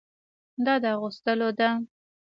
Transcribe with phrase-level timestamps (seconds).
[0.65, 1.69] دا د اغوستلو ده.